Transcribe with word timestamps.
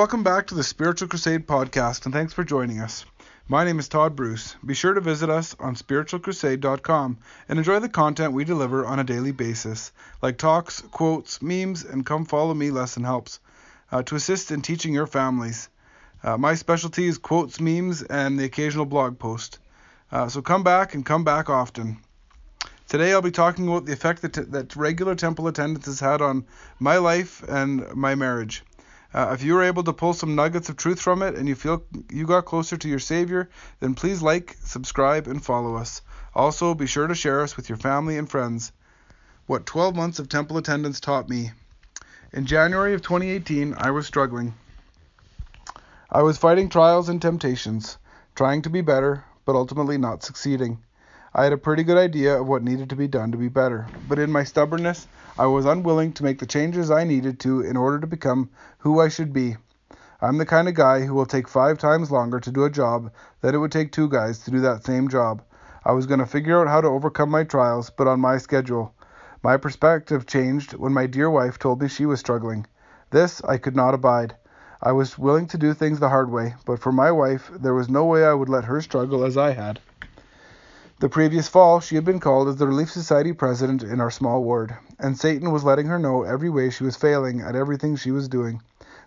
Welcome 0.00 0.22
back 0.22 0.46
to 0.46 0.54
the 0.54 0.64
Spiritual 0.64 1.08
Crusade 1.08 1.46
podcast, 1.46 2.06
and 2.06 2.14
thanks 2.14 2.32
for 2.32 2.42
joining 2.42 2.80
us. 2.80 3.04
My 3.48 3.64
name 3.64 3.78
is 3.78 3.86
Todd 3.86 4.16
Bruce. 4.16 4.56
Be 4.64 4.72
sure 4.72 4.94
to 4.94 5.00
visit 5.02 5.28
us 5.28 5.54
on 5.60 5.74
spiritualcrusade.com 5.74 7.18
and 7.50 7.58
enjoy 7.58 7.80
the 7.80 7.88
content 7.90 8.32
we 8.32 8.44
deliver 8.46 8.86
on 8.86 8.98
a 8.98 9.04
daily 9.04 9.32
basis, 9.32 9.92
like 10.22 10.38
talks, 10.38 10.80
quotes, 10.80 11.42
memes, 11.42 11.84
and 11.84 12.06
come 12.06 12.24
follow 12.24 12.54
me 12.54 12.70
lesson 12.70 13.04
helps 13.04 13.40
uh, 13.92 14.02
to 14.04 14.14
assist 14.14 14.50
in 14.50 14.62
teaching 14.62 14.94
your 14.94 15.06
families. 15.06 15.68
Uh, 16.22 16.38
my 16.38 16.54
specialty 16.54 17.06
is 17.06 17.18
quotes, 17.18 17.60
memes, 17.60 18.02
and 18.02 18.38
the 18.38 18.44
occasional 18.44 18.86
blog 18.86 19.18
post. 19.18 19.58
Uh, 20.10 20.30
so 20.30 20.40
come 20.40 20.62
back 20.62 20.94
and 20.94 21.04
come 21.04 21.24
back 21.24 21.50
often. 21.50 21.98
Today 22.88 23.12
I'll 23.12 23.20
be 23.20 23.30
talking 23.30 23.68
about 23.68 23.84
the 23.84 23.92
effect 23.92 24.22
that, 24.22 24.32
t- 24.32 24.40
that 24.48 24.74
regular 24.74 25.14
temple 25.14 25.46
attendance 25.46 25.84
has 25.84 26.00
had 26.00 26.22
on 26.22 26.46
my 26.78 26.96
life 26.96 27.42
and 27.46 27.86
my 27.94 28.14
marriage. 28.14 28.64
Uh, 29.12 29.30
if 29.32 29.42
you 29.42 29.54
were 29.54 29.64
able 29.64 29.82
to 29.82 29.92
pull 29.92 30.12
some 30.12 30.36
nuggets 30.36 30.68
of 30.68 30.76
truth 30.76 31.00
from 31.00 31.22
it 31.22 31.34
and 31.34 31.48
you 31.48 31.54
feel 31.56 31.82
you 32.12 32.26
got 32.26 32.44
closer 32.44 32.76
to 32.76 32.88
your 32.88 33.00
Savior, 33.00 33.50
then 33.80 33.94
please 33.94 34.22
like, 34.22 34.56
subscribe, 34.62 35.26
and 35.26 35.44
follow 35.44 35.74
us. 35.76 36.00
Also, 36.34 36.74
be 36.74 36.86
sure 36.86 37.08
to 37.08 37.14
share 37.14 37.40
us 37.40 37.56
with 37.56 37.68
your 37.68 37.78
family 37.78 38.16
and 38.16 38.30
friends. 38.30 38.72
What 39.46 39.66
12 39.66 39.96
months 39.96 40.18
of 40.20 40.28
temple 40.28 40.58
attendance 40.58 41.00
taught 41.00 41.28
me. 41.28 41.50
In 42.32 42.46
January 42.46 42.94
of 42.94 43.02
2018, 43.02 43.74
I 43.76 43.90
was 43.90 44.06
struggling. 44.06 44.54
I 46.08 46.22
was 46.22 46.38
fighting 46.38 46.68
trials 46.68 47.08
and 47.08 47.20
temptations, 47.20 47.98
trying 48.36 48.62
to 48.62 48.70
be 48.70 48.80
better, 48.80 49.24
but 49.44 49.56
ultimately 49.56 49.98
not 49.98 50.22
succeeding. 50.22 50.78
I 51.32 51.44
had 51.44 51.52
a 51.52 51.58
pretty 51.58 51.84
good 51.84 51.96
idea 51.96 52.40
of 52.40 52.48
what 52.48 52.64
needed 52.64 52.90
to 52.90 52.96
be 52.96 53.06
done 53.06 53.30
to 53.30 53.38
be 53.38 53.48
better, 53.48 53.86
but 54.08 54.18
in 54.18 54.32
my 54.32 54.42
stubbornness, 54.42 55.06
I 55.38 55.46
was 55.46 55.64
unwilling 55.64 56.12
to 56.14 56.24
make 56.24 56.40
the 56.40 56.46
changes 56.46 56.90
I 56.90 57.04
needed 57.04 57.38
to 57.40 57.60
in 57.60 57.76
order 57.76 58.00
to 58.00 58.06
become 58.08 58.50
who 58.78 58.98
I 58.98 59.08
should 59.08 59.32
be. 59.32 59.56
I'm 60.20 60.38
the 60.38 60.44
kind 60.44 60.66
of 60.66 60.74
guy 60.74 61.02
who 61.04 61.14
will 61.14 61.26
take 61.26 61.46
five 61.46 61.78
times 61.78 62.10
longer 62.10 62.40
to 62.40 62.50
do 62.50 62.64
a 62.64 62.70
job 62.70 63.12
than 63.42 63.54
it 63.54 63.58
would 63.58 63.70
take 63.70 63.92
two 63.92 64.08
guys 64.08 64.40
to 64.40 64.50
do 64.50 64.58
that 64.62 64.84
same 64.84 65.08
job. 65.08 65.40
I 65.84 65.92
was 65.92 66.06
going 66.06 66.18
to 66.18 66.26
figure 66.26 66.60
out 66.60 66.66
how 66.66 66.80
to 66.80 66.88
overcome 66.88 67.30
my 67.30 67.44
trials, 67.44 67.90
but 67.90 68.08
on 68.08 68.18
my 68.18 68.36
schedule. 68.38 68.92
My 69.40 69.56
perspective 69.56 70.26
changed 70.26 70.74
when 70.74 70.92
my 70.92 71.06
dear 71.06 71.30
wife 71.30 71.60
told 71.60 71.80
me 71.80 71.86
she 71.86 72.06
was 72.06 72.18
struggling. 72.18 72.66
This 73.10 73.40
I 73.44 73.56
could 73.56 73.76
not 73.76 73.94
abide. 73.94 74.34
I 74.82 74.90
was 74.90 75.16
willing 75.16 75.46
to 75.46 75.58
do 75.58 75.74
things 75.74 76.00
the 76.00 76.08
hard 76.08 76.30
way, 76.30 76.56
but 76.66 76.80
for 76.80 76.90
my 76.90 77.12
wife, 77.12 77.52
there 77.56 77.74
was 77.74 77.88
no 77.88 78.04
way 78.04 78.24
I 78.24 78.34
would 78.34 78.48
let 78.48 78.64
her 78.64 78.82
struggle 78.82 79.24
as 79.24 79.36
I 79.36 79.52
had. 79.52 79.78
The 81.00 81.08
previous 81.08 81.48
fall, 81.48 81.80
she 81.80 81.94
had 81.94 82.04
been 82.04 82.20
called 82.20 82.46
as 82.46 82.56
the 82.56 82.66
Relief 82.66 82.90
Society 82.90 83.32
president 83.32 83.82
in 83.82 84.02
our 84.02 84.10
small 84.10 84.44
ward, 84.44 84.76
and 84.98 85.18
Satan 85.18 85.50
was 85.50 85.64
letting 85.64 85.86
her 85.86 85.98
know 85.98 86.24
every 86.24 86.50
way 86.50 86.68
she 86.68 86.84
was 86.84 86.94
failing 86.94 87.40
at 87.40 87.56
everything 87.56 87.96
she 87.96 88.10
was 88.10 88.28
doing. 88.28 88.60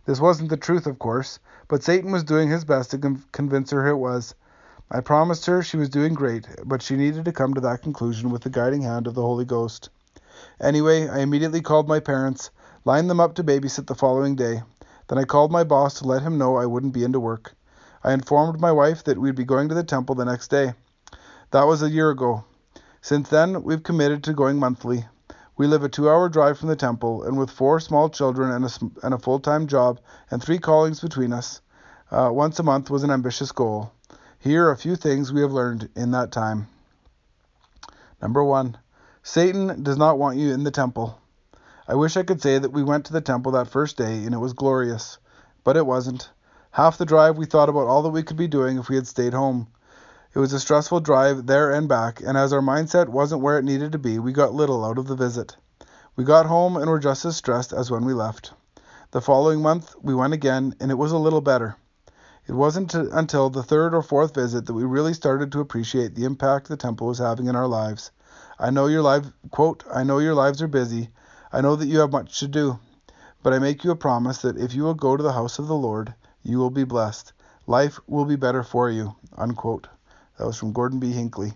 This 0.07 0.19
wasn't 0.19 0.49
the 0.49 0.57
truth, 0.57 0.87
of 0.87 0.97
course, 0.97 1.37
but 1.67 1.83
Satan 1.83 2.11
was 2.11 2.23
doing 2.23 2.49
his 2.49 2.65
best 2.65 2.89
to 2.89 2.97
con- 2.97 3.23
convince 3.31 3.69
her 3.69 3.87
it 3.87 3.97
was. 3.97 4.33
I 4.89 5.01
promised 5.01 5.45
her 5.45 5.61
she 5.61 5.77
was 5.77 5.87
doing 5.87 6.15
great, 6.15 6.47
but 6.65 6.81
she 6.81 6.95
needed 6.95 7.25
to 7.25 7.31
come 7.31 7.53
to 7.53 7.61
that 7.61 7.83
conclusion 7.83 8.31
with 8.31 8.41
the 8.41 8.49
guiding 8.49 8.81
hand 8.81 9.05
of 9.05 9.13
the 9.13 9.21
Holy 9.21 9.45
Ghost. 9.45 9.89
Anyway, 10.59 11.07
I 11.07 11.19
immediately 11.19 11.61
called 11.61 11.87
my 11.87 11.99
parents, 11.99 12.49
lined 12.85 13.07
them 13.07 13.19
up 13.19 13.35
to 13.35 13.43
babysit 13.43 13.85
the 13.85 13.93
following 13.93 14.35
day, 14.35 14.63
then 15.09 15.19
I 15.19 15.25
called 15.25 15.51
my 15.51 15.63
boss 15.63 15.93
to 15.99 16.07
let 16.07 16.23
him 16.23 16.39
know 16.39 16.55
I 16.55 16.65
wouldn't 16.65 16.95
be 16.95 17.03
into 17.03 17.19
work. 17.19 17.53
I 18.03 18.13
informed 18.13 18.59
my 18.59 18.71
wife 18.71 19.03
that 19.03 19.19
we'd 19.19 19.35
be 19.35 19.43
going 19.43 19.69
to 19.69 19.75
the 19.75 19.83
temple 19.83 20.15
the 20.15 20.25
next 20.25 20.47
day. 20.47 20.73
That 21.53 21.67
was 21.67 21.83
a 21.83 21.89
year 21.91 22.09
ago. 22.09 22.45
Since 22.99 23.29
then, 23.29 23.61
we've 23.61 23.83
committed 23.83 24.23
to 24.23 24.33
going 24.33 24.57
monthly. 24.57 25.05
We 25.55 25.67
live 25.67 25.83
a 25.83 25.87
two 25.87 26.09
hour 26.09 26.27
drive 26.27 26.57
from 26.57 26.69
the 26.69 26.75
temple, 26.75 27.21
and 27.21 27.37
with 27.37 27.51
four 27.51 27.79
small 27.79 28.09
children 28.09 28.49
and 28.49 28.65
a, 28.65 29.05
and 29.05 29.13
a 29.13 29.19
full 29.19 29.39
time 29.39 29.67
job 29.67 29.99
and 30.31 30.41
three 30.41 30.57
callings 30.57 30.99
between 30.99 31.31
us, 31.31 31.61
uh, 32.09 32.31
once 32.33 32.57
a 32.57 32.63
month 32.63 32.89
was 32.89 33.03
an 33.03 33.11
ambitious 33.11 33.51
goal. 33.51 33.91
Here 34.39 34.65
are 34.65 34.71
a 34.71 34.77
few 34.77 34.95
things 34.95 35.31
we 35.31 35.41
have 35.41 35.51
learned 35.51 35.89
in 35.95 36.09
that 36.09 36.31
time. 36.31 36.69
Number 38.19 38.43
one, 38.43 38.75
Satan 39.21 39.83
does 39.83 39.97
not 39.97 40.17
want 40.17 40.37
you 40.39 40.51
in 40.51 40.63
the 40.63 40.71
temple. 40.71 41.19
I 41.87 41.93
wish 41.93 42.17
I 42.17 42.23
could 42.23 42.41
say 42.41 42.57
that 42.57 42.73
we 42.73 42.81
went 42.81 43.05
to 43.05 43.13
the 43.13 43.21
temple 43.21 43.51
that 43.51 43.67
first 43.67 43.95
day 43.95 44.23
and 44.23 44.33
it 44.33 44.39
was 44.39 44.53
glorious, 44.53 45.19
but 45.63 45.77
it 45.77 45.85
wasn't. 45.85 46.31
Half 46.71 46.97
the 46.97 47.05
drive 47.05 47.37
we 47.37 47.45
thought 47.45 47.69
about 47.69 47.85
all 47.85 48.01
that 48.01 48.09
we 48.09 48.23
could 48.23 48.37
be 48.37 48.47
doing 48.47 48.79
if 48.79 48.89
we 48.89 48.95
had 48.95 49.05
stayed 49.05 49.35
home. 49.35 49.67
It 50.35 50.39
was 50.39 50.51
a 50.51 50.59
stressful 50.59 51.01
drive 51.01 51.45
there 51.45 51.69
and 51.69 51.87
back, 51.87 52.19
and 52.19 52.35
as 52.35 52.51
our 52.51 52.59
mindset 52.59 53.07
wasn't 53.07 53.43
where 53.43 53.59
it 53.59 53.65
needed 53.65 53.91
to 53.91 53.99
be, 53.99 54.17
we 54.17 54.33
got 54.33 54.51
little 54.51 54.83
out 54.83 54.97
of 54.97 55.05
the 55.05 55.15
visit. 55.15 55.55
We 56.15 56.23
got 56.23 56.47
home 56.47 56.75
and 56.75 56.89
were 56.89 56.97
just 56.97 57.23
as 57.23 57.35
stressed 57.35 57.71
as 57.71 57.91
when 57.91 58.03
we 58.03 58.15
left. 58.15 58.51
The 59.11 59.21
following 59.21 59.61
month 59.61 59.93
we 60.01 60.15
went 60.15 60.33
again, 60.33 60.73
and 60.79 60.89
it 60.89 60.97
was 60.97 61.11
a 61.11 61.19
little 61.19 61.41
better. 61.41 61.75
It 62.47 62.53
wasn't 62.53 62.95
until 62.95 63.51
the 63.51 63.61
third 63.61 63.93
or 63.93 64.01
fourth 64.01 64.33
visit 64.33 64.65
that 64.65 64.73
we 64.73 64.83
really 64.85 65.13
started 65.13 65.51
to 65.51 65.59
appreciate 65.59 66.15
the 66.15 66.25
impact 66.25 66.67
the 66.67 66.77
temple 66.77 67.05
was 67.05 67.19
having 67.19 67.45
in 67.45 67.55
our 67.55 67.67
lives. 67.67 68.09
I 68.57 68.71
know 68.71 68.87
your 68.87 69.03
life 69.03 69.27
quote, 69.51 69.83
I 69.93 70.03
know 70.03 70.17
your 70.17 70.33
lives 70.33 70.63
are 70.63 70.67
busy, 70.67 71.09
I 71.51 71.61
know 71.61 71.75
that 71.75 71.85
you 71.85 71.99
have 71.99 72.11
much 72.11 72.39
to 72.39 72.47
do, 72.47 72.79
but 73.43 73.53
I 73.53 73.59
make 73.59 73.83
you 73.83 73.91
a 73.91 73.95
promise 73.95 74.39
that 74.39 74.57
if 74.57 74.73
you 74.73 74.81
will 74.81 74.95
go 74.95 75.15
to 75.15 75.21
the 75.21 75.33
house 75.33 75.59
of 75.59 75.67
the 75.67 75.75
Lord, 75.75 76.15
you 76.41 76.57
will 76.57 76.71
be 76.71 76.85
blessed. 76.85 77.33
Life 77.67 77.99
will 78.07 78.25
be 78.25 78.35
better 78.35 78.63
for 78.63 78.89
you. 78.89 79.13
Unquote. 79.37 79.89
That 80.43 80.47
was 80.47 80.57
from 80.57 80.73
Gordon 80.73 80.99
B. 80.99 81.13
Hinckley. 81.13 81.53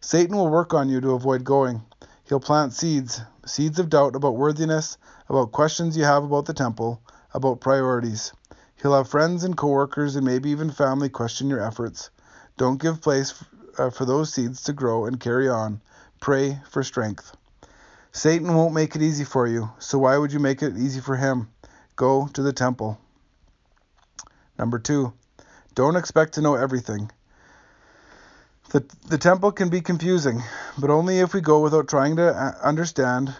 Satan 0.00 0.34
will 0.34 0.48
work 0.48 0.72
on 0.72 0.88
you 0.88 1.02
to 1.02 1.10
avoid 1.10 1.44
going. 1.44 1.82
He'll 2.24 2.40
plant 2.40 2.72
seeds, 2.72 3.20
seeds 3.44 3.78
of 3.78 3.90
doubt 3.90 4.16
about 4.16 4.38
worthiness, 4.38 4.96
about 5.28 5.52
questions 5.52 5.98
you 5.98 6.04
have 6.04 6.24
about 6.24 6.46
the 6.46 6.54
temple, 6.54 7.02
about 7.34 7.60
priorities. 7.60 8.32
He'll 8.80 8.94
have 8.94 9.10
friends 9.10 9.44
and 9.44 9.54
coworkers 9.54 10.16
and 10.16 10.24
maybe 10.24 10.48
even 10.48 10.70
family 10.70 11.10
question 11.10 11.50
your 11.50 11.62
efforts. 11.62 12.08
Don't 12.56 12.80
give 12.80 13.02
place 13.02 13.34
uh, 13.76 13.90
for 13.90 14.06
those 14.06 14.32
seeds 14.32 14.62
to 14.62 14.72
grow 14.72 15.04
and 15.04 15.20
carry 15.20 15.50
on. 15.50 15.82
Pray 16.18 16.58
for 16.70 16.82
strength. 16.82 17.36
Satan 18.12 18.54
won't 18.54 18.72
make 18.72 18.96
it 18.96 19.02
easy 19.02 19.24
for 19.24 19.46
you, 19.46 19.68
so 19.78 19.98
why 19.98 20.16
would 20.16 20.32
you 20.32 20.40
make 20.40 20.62
it 20.62 20.78
easy 20.78 21.02
for 21.02 21.16
him? 21.16 21.50
Go 21.96 22.28
to 22.28 22.40
the 22.40 22.54
temple. 22.54 22.98
Number 24.58 24.78
two, 24.78 25.12
don't 25.74 25.96
expect 25.96 26.32
to 26.32 26.40
know 26.40 26.54
everything. 26.54 27.10
The, 28.70 28.84
the 29.06 29.18
temple 29.18 29.52
can 29.52 29.68
be 29.68 29.80
confusing, 29.80 30.42
but 30.76 30.90
only 30.90 31.20
if 31.20 31.32
we 31.32 31.40
go 31.40 31.60
without 31.60 31.86
trying 31.86 32.16
to 32.16 32.34
uh, 32.34 32.52
understand 32.60 33.32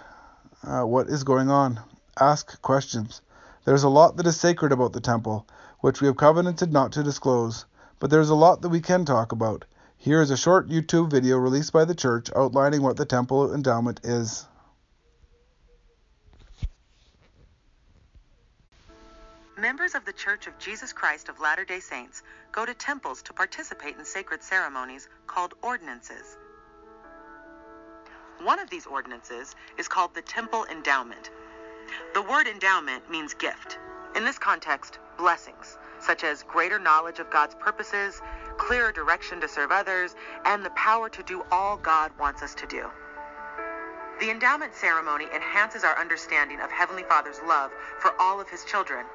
uh, 0.62 0.82
what 0.82 1.09
is 1.09 1.25
going 1.25 1.50
on. 1.50 1.81
Ask 2.20 2.62
questions. 2.62 3.22
There's 3.65 3.82
a 3.82 3.88
lot 3.88 4.16
that 4.16 4.26
is 4.26 4.38
sacred 4.38 4.70
about 4.70 4.92
the 4.92 5.00
temple, 5.00 5.44
which 5.81 6.00
we 6.00 6.06
have 6.06 6.16
covenanted 6.16 6.72
not 6.72 6.92
to 6.92 7.03
disclose, 7.03 7.66
but 7.98 8.09
there's 8.09 8.31
a 8.31 8.36
lot 8.36 8.62
that 8.62 8.69
we 8.69 8.81
can 8.81 9.04
talk 9.04 9.32
about. 9.32 9.65
Here 9.97 10.22
is 10.22 10.31
a 10.31 10.36
short 10.36 10.69
YouTube 10.69 11.10
video 11.10 11.38
released 11.38 11.72
by 11.72 11.84
the 11.84 11.94
church 11.94 12.31
outlining 12.36 12.82
what 12.82 12.97
the 12.97 13.04
temple 13.04 13.53
endowment 13.53 14.00
is. 14.04 14.47
Members 19.58 19.94
of 19.94 20.04
the 20.04 20.12
Church 20.12 20.46
of 20.46 20.58
Jesus 20.58 20.92
Christ 20.92 21.30
of 21.30 21.40
Latter 21.40 21.64
day 21.64 21.80
Saints 21.80 22.22
go 22.52 22.66
to 22.66 22.74
temples 22.74 23.22
to 23.22 23.32
participate 23.32 23.96
in 23.96 24.04
sacred 24.04 24.42
ceremonies 24.42 25.08
called 25.26 25.54
ordinances. 25.62 26.36
One 28.42 28.58
of 28.58 28.68
these 28.68 28.84
ordinances 28.84 29.56
is 29.78 29.88
called 29.88 30.14
the 30.14 30.20
Temple 30.20 30.66
Endowment. 30.70 31.30
The 32.12 32.20
word 32.20 32.46
endowment 32.48 33.10
means 33.10 33.32
gift. 33.32 33.78
In 34.14 34.26
this 34.26 34.38
context, 34.38 34.98
blessings, 35.16 35.78
such 36.00 36.22
as 36.22 36.42
greater 36.42 36.78
knowledge 36.78 37.18
of 37.18 37.30
God's 37.30 37.54
purposes, 37.54 38.20
clearer 38.58 38.92
direction 38.92 39.40
to 39.40 39.48
serve 39.48 39.72
others, 39.72 40.16
and 40.44 40.62
the 40.62 40.70
power 40.70 41.09
to 41.09 41.22
do 41.22 41.42
all 41.50 41.78
God 41.78 42.12
wants 42.20 42.42
us 42.42 42.54
to 42.56 42.66
do. 42.66 42.91
The 44.20 44.30
endowment 44.30 44.74
ceremony 44.74 45.28
enhances 45.34 45.82
our 45.82 45.98
understanding 45.98 46.60
of 46.60 46.70
Heavenly 46.70 47.04
Father's 47.04 47.41
love 47.47 47.70
for 48.00 48.12
all 48.20 48.38
of 48.38 48.50
His 48.50 48.62
children 48.66 49.06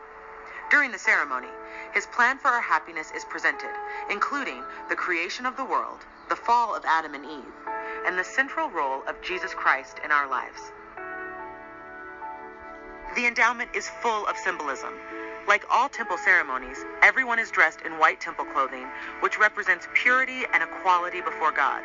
during 0.71 0.91
the 0.91 0.97
ceremony, 0.97 1.49
his 1.93 2.05
plan 2.07 2.37
for 2.37 2.47
our 2.47 2.61
happiness 2.61 3.11
is 3.13 3.25
presented, 3.25 3.69
including 4.09 4.63
the 4.87 4.95
creation 4.95 5.45
of 5.45 5.57
the 5.57 5.65
world, 5.65 5.99
the 6.29 6.35
fall 6.35 6.73
of 6.73 6.85
Adam 6.85 7.13
and 7.13 7.25
Eve, 7.25 7.53
and 8.07 8.17
the 8.17 8.23
central 8.23 8.69
role 8.69 9.03
of 9.05 9.21
Jesus 9.21 9.53
Christ 9.53 9.99
in 10.03 10.11
our 10.11 10.29
lives. 10.29 10.71
The 13.15 13.27
endowment 13.27 13.75
is 13.75 13.91
full 14.01 14.25
of 14.27 14.37
symbolism. 14.37 14.93
Like 15.45 15.65
all 15.69 15.89
temple 15.89 16.17
ceremonies, 16.17 16.77
everyone 17.01 17.39
is 17.39 17.51
dressed 17.51 17.81
in 17.81 17.99
white 17.99 18.21
temple 18.21 18.45
clothing, 18.45 18.87
which 19.19 19.37
represents 19.37 19.89
purity 19.93 20.45
and 20.53 20.63
equality 20.63 21.19
before 21.19 21.51
God. 21.51 21.83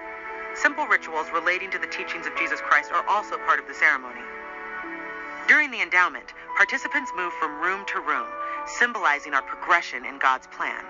Simple 0.54 0.86
rituals 0.86 1.26
relating 1.34 1.72
to 1.72 1.78
the 1.78 1.88
teachings 1.88 2.26
of 2.26 2.36
Jesus 2.36 2.60
Christ 2.60 2.92
are 2.92 3.04
also 3.08 3.36
part 3.38 3.58
of 3.58 3.66
the 3.66 3.74
ceremony. 3.74 4.22
During 5.48 5.72
the 5.72 5.82
endowment, 5.82 6.32
participants 6.56 7.10
move 7.16 7.32
from 7.40 7.60
room 7.60 7.84
to 7.86 8.00
room, 8.00 8.26
symbolizing 8.66 9.34
our 9.34 9.42
progression 9.42 10.04
in 10.04 10.18
God's 10.18 10.46
plan. 10.48 10.84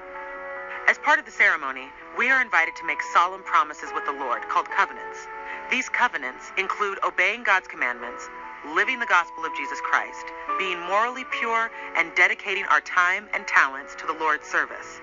As 0.89 0.99
part 0.99 1.19
of 1.19 1.27
the 1.27 1.33
ceremony, 1.33 1.89
we 2.17 2.31
are 2.31 2.41
invited 2.41 2.77
to 2.77 2.87
make 2.87 3.03
solemn 3.13 3.43
promises 3.43 3.91
with 3.95 4.05
the 4.07 4.13
Lord 4.13 4.43
called 4.49 4.69
covenants. 4.71 5.27
These 5.71 5.89
covenants 5.89 6.53
include 6.57 6.99
obeying 7.05 7.43
God's 7.43 7.69
commandments, 7.69 8.29
living 8.75 9.01
the 9.01 9.07
gospel 9.07 9.45
of 9.45 9.55
Jesus 9.57 9.81
Christ, 9.81 10.25
being 10.59 10.81
morally 10.81 11.25
pure, 11.39 11.71
and 11.97 12.15
dedicating 12.15 12.65
our 12.67 12.81
time 12.81 13.29
and 13.35 13.47
talents 13.47 13.95
to 13.97 14.07
the 14.07 14.15
Lord's 14.15 14.47
service. 14.47 15.01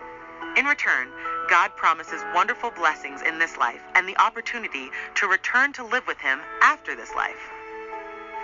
In 0.55 0.65
return, 0.65 1.09
God 1.49 1.75
promises 1.75 2.23
wonderful 2.33 2.71
blessings 2.71 3.21
in 3.21 3.37
this 3.37 3.57
life 3.57 3.81
and 3.95 4.07
the 4.07 4.17
opportunity 4.17 4.89
to 5.15 5.27
return 5.27 5.73
to 5.73 5.85
live 5.85 6.07
with 6.07 6.19
Him 6.19 6.39
after 6.61 6.95
this 6.95 7.13
life. 7.13 7.51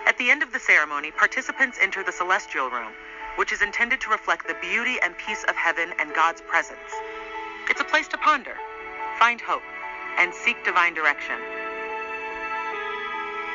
At 0.06 0.18
the 0.18 0.30
end 0.30 0.44
of 0.44 0.52
the 0.52 0.60
ceremony, 0.60 1.12
participants 1.12 1.78
enter 1.82 2.04
the 2.04 2.12
celestial 2.12 2.70
room, 2.70 2.92
which 3.40 3.54
is 3.54 3.62
intended 3.62 4.02
to 4.02 4.10
reflect 4.10 4.46
the 4.50 4.56
beauty 4.60 4.98
and 5.02 5.18
peace 5.18 5.46
of 5.48 5.56
heaven 5.56 5.94
and 5.98 6.14
God's 6.14 6.42
presence. 6.42 6.92
It's 7.70 7.80
a 7.80 7.86
place 7.86 8.10
to 8.10 8.18
ponder, 8.18 8.56
find 9.18 9.40
hope, 9.40 9.64
and 10.18 10.34
seek 10.34 10.62
divine 10.66 10.94
direction. 10.94 11.40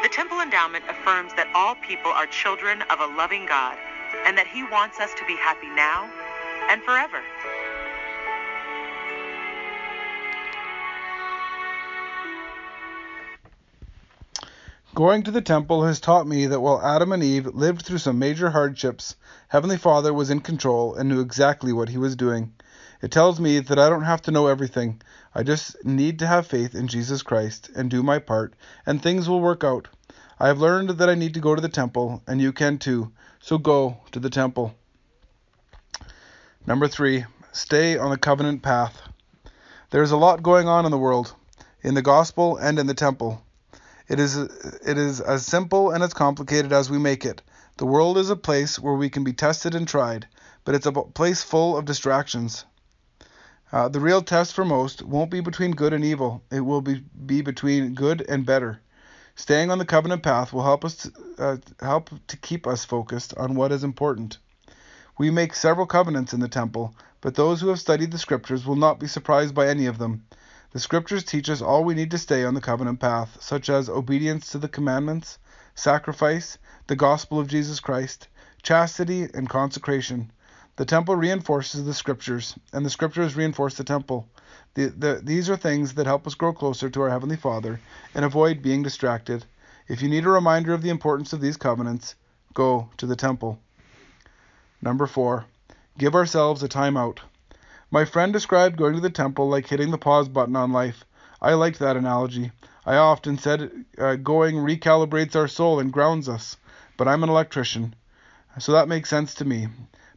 The 0.02 0.08
temple 0.08 0.40
endowment 0.40 0.86
affirms 0.88 1.34
that 1.34 1.52
all 1.54 1.74
people 1.84 2.10
are 2.10 2.24
children 2.24 2.80
of 2.88 3.00
a 3.00 3.12
loving 3.12 3.44
God 3.44 3.76
and 4.24 4.38
that 4.38 4.46
He 4.46 4.64
wants 4.64 5.00
us 5.00 5.12
to 5.20 5.24
be 5.26 5.36
happy 5.36 5.68
now 5.76 6.08
and 6.70 6.80
forever. 6.82 7.20
Going 14.94 15.24
to 15.24 15.32
the 15.32 15.42
temple 15.42 15.84
has 15.86 15.98
taught 15.98 16.24
me 16.24 16.46
that 16.46 16.60
while 16.60 16.80
Adam 16.80 17.10
and 17.10 17.20
Eve 17.20 17.46
lived 17.46 17.82
through 17.82 17.98
some 17.98 18.16
major 18.20 18.50
hardships, 18.50 19.16
Heavenly 19.48 19.76
Father 19.76 20.14
was 20.14 20.30
in 20.30 20.38
control 20.38 20.94
and 20.94 21.08
knew 21.08 21.20
exactly 21.20 21.72
what 21.72 21.88
he 21.88 21.98
was 21.98 22.14
doing. 22.14 22.52
It 23.02 23.10
tells 23.10 23.40
me 23.40 23.58
that 23.58 23.76
I 23.76 23.88
don't 23.88 24.04
have 24.04 24.22
to 24.22 24.30
know 24.30 24.46
everything. 24.46 25.02
I 25.34 25.42
just 25.42 25.84
need 25.84 26.20
to 26.20 26.28
have 26.28 26.46
faith 26.46 26.76
in 26.76 26.86
Jesus 26.86 27.24
Christ 27.24 27.70
and 27.74 27.90
do 27.90 28.04
my 28.04 28.20
part, 28.20 28.54
and 28.86 29.02
things 29.02 29.28
will 29.28 29.40
work 29.40 29.64
out. 29.64 29.88
I 30.38 30.46
have 30.46 30.60
learned 30.60 30.90
that 30.90 31.10
I 31.10 31.16
need 31.16 31.34
to 31.34 31.40
go 31.40 31.56
to 31.56 31.60
the 31.60 31.68
temple, 31.68 32.22
and 32.28 32.40
you 32.40 32.52
can 32.52 32.78
too. 32.78 33.10
So 33.40 33.58
go 33.58 33.96
to 34.12 34.20
the 34.20 34.30
temple. 34.30 34.76
Number 36.68 36.86
three, 36.86 37.24
stay 37.50 37.98
on 37.98 38.10
the 38.10 38.16
covenant 38.16 38.62
path. 38.62 39.02
There 39.90 40.04
is 40.04 40.12
a 40.12 40.16
lot 40.16 40.44
going 40.44 40.68
on 40.68 40.84
in 40.84 40.92
the 40.92 40.98
world, 40.98 41.34
in 41.82 41.94
the 41.94 42.02
gospel 42.02 42.56
and 42.56 42.78
in 42.78 42.86
the 42.86 42.94
temple. 42.94 43.43
It 44.06 44.20
is 44.20 44.36
it 44.36 44.98
is 44.98 45.20
as 45.20 45.46
simple 45.46 45.90
and 45.90 46.02
as 46.02 46.12
complicated 46.12 46.72
as 46.72 46.90
we 46.90 46.98
make 46.98 47.24
it. 47.24 47.42
The 47.78 47.86
world 47.86 48.18
is 48.18 48.30
a 48.30 48.36
place 48.36 48.78
where 48.78 48.94
we 48.94 49.08
can 49.08 49.24
be 49.24 49.32
tested 49.32 49.74
and 49.74 49.88
tried, 49.88 50.28
but 50.64 50.74
it's 50.74 50.86
a 50.86 50.92
place 50.92 51.42
full 51.42 51.76
of 51.76 51.86
distractions. 51.86 52.66
Uh, 53.72 53.88
the 53.88 54.00
real 54.00 54.22
test 54.22 54.54
for 54.54 54.64
most 54.64 55.02
won't 55.02 55.30
be 55.30 55.40
between 55.40 55.72
good 55.72 55.92
and 55.92 56.04
evil. 56.04 56.44
It 56.50 56.60
will 56.60 56.80
be, 56.80 57.02
be 57.26 57.40
between 57.40 57.94
good 57.94 58.24
and 58.28 58.46
better. 58.46 58.80
Staying 59.34 59.70
on 59.72 59.78
the 59.78 59.84
covenant 59.84 60.22
path 60.22 60.52
will 60.52 60.62
help 60.62 60.84
us 60.84 60.94
to, 60.96 61.12
uh, 61.38 61.56
help 61.80 62.10
to 62.28 62.36
keep 62.36 62.68
us 62.68 62.84
focused 62.84 63.34
on 63.36 63.56
what 63.56 63.72
is 63.72 63.82
important. 63.82 64.38
We 65.18 65.30
make 65.30 65.54
several 65.54 65.86
covenants 65.86 66.32
in 66.32 66.38
the 66.38 66.48
temple, 66.48 66.94
but 67.20 67.34
those 67.34 67.60
who 67.60 67.68
have 67.68 67.80
studied 67.80 68.12
the 68.12 68.18
scriptures 68.18 68.64
will 68.64 68.76
not 68.76 69.00
be 69.00 69.08
surprised 69.08 69.54
by 69.54 69.66
any 69.66 69.86
of 69.86 69.98
them. 69.98 70.24
The 70.74 70.80
Scriptures 70.80 71.22
teach 71.22 71.48
us 71.48 71.62
all 71.62 71.84
we 71.84 71.94
need 71.94 72.10
to 72.10 72.18
stay 72.18 72.44
on 72.44 72.54
the 72.54 72.60
covenant 72.60 72.98
path, 72.98 73.38
such 73.40 73.70
as 73.70 73.88
obedience 73.88 74.50
to 74.50 74.58
the 74.58 74.66
commandments, 74.66 75.38
sacrifice, 75.76 76.58
the 76.88 76.96
gospel 76.96 77.38
of 77.38 77.46
Jesus 77.46 77.78
Christ, 77.78 78.26
chastity, 78.60 79.28
and 79.32 79.48
consecration. 79.48 80.32
The 80.74 80.84
temple 80.84 81.14
reinforces 81.14 81.84
the 81.84 81.94
Scriptures, 81.94 82.58
and 82.72 82.84
the 82.84 82.90
Scriptures 82.90 83.36
reinforce 83.36 83.76
the 83.76 83.84
temple. 83.84 84.28
The, 84.74 84.86
the, 84.86 85.20
these 85.22 85.48
are 85.48 85.56
things 85.56 85.94
that 85.94 86.06
help 86.06 86.26
us 86.26 86.34
grow 86.34 86.52
closer 86.52 86.90
to 86.90 87.02
our 87.02 87.10
Heavenly 87.10 87.36
Father 87.36 87.78
and 88.12 88.24
avoid 88.24 88.60
being 88.60 88.82
distracted. 88.82 89.44
If 89.86 90.02
you 90.02 90.08
need 90.08 90.26
a 90.26 90.30
reminder 90.30 90.74
of 90.74 90.82
the 90.82 90.90
importance 90.90 91.32
of 91.32 91.40
these 91.40 91.56
covenants, 91.56 92.16
go 92.52 92.88
to 92.96 93.06
the 93.06 93.14
temple. 93.14 93.60
Number 94.82 95.06
four, 95.06 95.44
give 95.98 96.16
ourselves 96.16 96.64
a 96.64 96.68
time 96.68 96.96
out. 96.96 97.20
My 97.90 98.04
friend 98.04 98.32
described 98.32 98.76
going 98.76 98.94
to 98.94 99.00
the 99.00 99.10
temple 99.10 99.48
like 99.48 99.66
hitting 99.66 99.90
the 99.90 99.98
pause 99.98 100.28
button 100.28 100.56
on 100.56 100.72
life. 100.72 101.04
I 101.40 101.54
liked 101.54 101.78
that 101.78 101.96
analogy. 101.96 102.50
I 102.86 102.96
often 102.96 103.38
said 103.38 103.84
uh, 103.98 104.16
going 104.16 104.56
recalibrates 104.56 105.36
our 105.36 105.48
soul 105.48 105.80
and 105.80 105.92
grounds 105.92 106.28
us, 106.28 106.56
but 106.96 107.08
I'm 107.08 107.22
an 107.22 107.28
electrician, 107.28 107.94
so 108.58 108.72
that 108.72 108.88
makes 108.88 109.08
sense 109.10 109.34
to 109.34 109.44
me. 109.44 109.68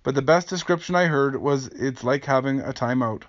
But 0.03 0.15
the 0.15 0.21
best 0.21 0.47
description 0.47 0.95
I 0.95 1.05
heard 1.05 1.35
was 1.35 1.67
it's 1.67 2.03
like 2.03 2.25
having 2.25 2.61
a 2.61 2.71
timeout. 2.71 3.23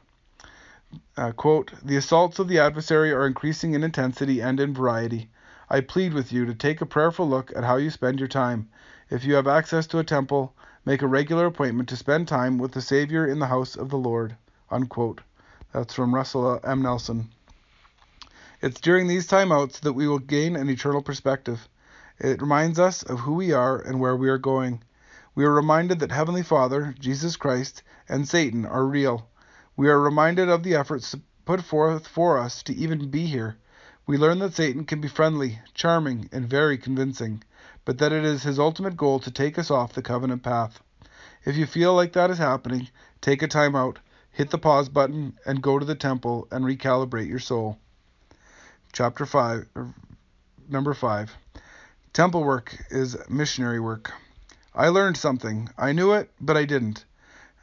Uh, 1.16 1.32
quote, 1.32 1.72
the 1.82 1.96
assaults 1.96 2.38
of 2.38 2.48
the 2.48 2.60
adversary 2.60 3.12
are 3.12 3.26
increasing 3.26 3.74
in 3.74 3.82
intensity 3.82 4.40
and 4.40 4.60
in 4.60 4.74
variety. 4.74 5.28
I 5.68 5.80
plead 5.80 6.14
with 6.14 6.32
you 6.32 6.46
to 6.46 6.54
take 6.54 6.80
a 6.80 6.86
prayerful 6.86 7.28
look 7.28 7.52
at 7.54 7.64
how 7.64 7.76
you 7.76 7.90
spend 7.90 8.18
your 8.18 8.28
time. 8.28 8.68
If 9.10 9.24
you 9.24 9.34
have 9.34 9.46
access 9.46 9.86
to 9.88 9.98
a 9.98 10.04
temple, 10.04 10.54
Make 10.88 11.02
a 11.02 11.06
regular 11.06 11.44
appointment 11.44 11.90
to 11.90 11.98
spend 11.98 12.28
time 12.28 12.56
with 12.56 12.72
the 12.72 12.80
Savior 12.80 13.26
in 13.26 13.40
the 13.40 13.48
house 13.48 13.76
of 13.76 13.90
the 13.90 13.98
Lord. 13.98 14.38
Unquote. 14.70 15.20
That's 15.70 15.92
from 15.92 16.14
Russell 16.14 16.46
uh, 16.48 16.60
M. 16.64 16.80
Nelson. 16.80 17.28
It's 18.62 18.80
during 18.80 19.06
these 19.06 19.28
timeouts 19.28 19.80
that 19.80 19.92
we 19.92 20.08
will 20.08 20.18
gain 20.18 20.56
an 20.56 20.70
eternal 20.70 21.02
perspective. 21.02 21.68
It 22.18 22.40
reminds 22.40 22.78
us 22.78 23.02
of 23.02 23.20
who 23.20 23.34
we 23.34 23.52
are 23.52 23.78
and 23.78 24.00
where 24.00 24.16
we 24.16 24.30
are 24.30 24.38
going. 24.38 24.82
We 25.34 25.44
are 25.44 25.52
reminded 25.52 25.98
that 25.98 26.10
Heavenly 26.10 26.42
Father, 26.42 26.94
Jesus 26.98 27.36
Christ, 27.36 27.82
and 28.08 28.26
Satan 28.26 28.64
are 28.64 28.86
real. 28.86 29.28
We 29.76 29.90
are 29.90 30.00
reminded 30.00 30.48
of 30.48 30.62
the 30.62 30.74
efforts 30.76 31.14
put 31.44 31.60
forth 31.60 32.06
for 32.08 32.38
us 32.38 32.62
to 32.62 32.74
even 32.74 33.10
be 33.10 33.26
here. 33.26 33.58
We 34.06 34.16
learn 34.16 34.38
that 34.38 34.54
Satan 34.54 34.86
can 34.86 35.02
be 35.02 35.08
friendly, 35.08 35.58
charming, 35.74 36.30
and 36.32 36.48
very 36.48 36.78
convincing 36.78 37.42
but 37.88 37.96
that 37.96 38.12
it 38.12 38.22
is 38.22 38.42
his 38.42 38.58
ultimate 38.58 38.98
goal 38.98 39.18
to 39.18 39.30
take 39.30 39.58
us 39.58 39.70
off 39.70 39.94
the 39.94 40.02
covenant 40.02 40.42
path. 40.42 40.82
If 41.46 41.56
you 41.56 41.64
feel 41.64 41.94
like 41.94 42.12
that 42.12 42.30
is 42.30 42.36
happening, 42.36 42.90
take 43.22 43.40
a 43.40 43.48
time 43.48 43.74
out, 43.74 43.98
hit 44.30 44.50
the 44.50 44.58
pause 44.58 44.90
button, 44.90 45.38
and 45.46 45.62
go 45.62 45.78
to 45.78 45.86
the 45.86 45.94
temple 45.94 46.46
and 46.50 46.66
recalibrate 46.66 47.30
your 47.30 47.38
soul. 47.38 47.78
Chapter 48.92 49.24
5, 49.24 49.68
number 50.68 50.92
5. 50.92 51.34
Temple 52.12 52.44
work 52.44 52.76
is 52.90 53.16
missionary 53.30 53.80
work. 53.80 54.12
I 54.74 54.88
learned 54.88 55.16
something. 55.16 55.70
I 55.78 55.92
knew 55.92 56.12
it, 56.12 56.30
but 56.38 56.58
I 56.58 56.66
didn't. 56.66 57.06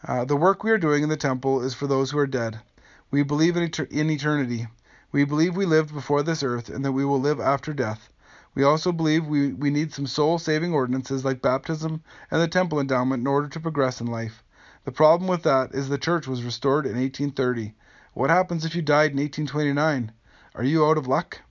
Uh, 0.08 0.26
the 0.26 0.36
work 0.36 0.64
we 0.64 0.72
are 0.72 0.80
doing 0.80 1.04
in 1.04 1.10
the 1.10 1.18
temple 1.18 1.62
is 1.62 1.76
for 1.76 1.86
those 1.86 2.10
who 2.10 2.18
are 2.18 2.26
dead. 2.26 2.60
We 3.12 3.22
believe 3.22 3.58
in, 3.58 3.70
etern- 3.70 3.92
in 3.92 4.10
eternity. 4.10 4.66
We 5.12 5.24
believe 5.24 5.56
we 5.56 5.68
lived 5.68 5.94
before 5.94 6.24
this 6.24 6.42
earth 6.42 6.70
and 6.70 6.84
that 6.84 6.94
we 6.94 7.06
will 7.06 7.22
live 7.22 7.40
after 7.40 7.74
death. 7.74 8.10
We 8.56 8.64
also 8.64 8.94
believe 8.94 9.28
we, 9.28 9.52
we 9.52 9.70
need 9.70 9.94
some 9.94 10.08
soul 10.08 10.40
saving 10.40 10.74
ordinances 10.74 11.26
like 11.26 11.42
baptism 11.42 12.02
and 12.32 12.42
the 12.42 12.48
temple 12.48 12.80
endowment 12.80 13.20
in 13.20 13.28
order 13.28 13.50
to 13.50 13.60
progress 13.60 14.00
in 14.00 14.08
life. 14.08 14.44
The 14.86 14.94
problem 14.94 15.30
with 15.30 15.44
that 15.44 15.76
is 15.76 15.90
the 15.90 15.98
church 15.98 16.26
was 16.26 16.42
restored 16.42 16.86
in 16.86 16.94
1830. 16.94 17.74
What 18.14 18.30
happens 18.30 18.64
if 18.64 18.74
you 18.74 18.82
died 18.82 19.12
in 19.12 19.18
1829? 19.18 20.14
Are 20.56 20.64
you 20.64 20.86
out 20.86 20.98
of 20.98 21.06
luck? 21.06 21.42